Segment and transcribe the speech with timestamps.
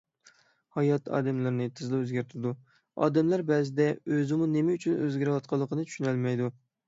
[0.77, 2.53] ھايات ئادەملەرنى تېزلا ئۆزگەرتىدۇ،
[3.07, 6.53] ئادەملەر بەزىدە ئۆزىمۇ نېمە ئۈچۈن ئۆزگىرىۋاتقانلىقىنى چۈشىنەلمەيدۇ.